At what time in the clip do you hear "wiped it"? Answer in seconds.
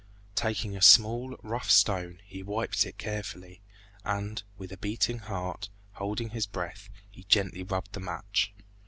2.41-2.97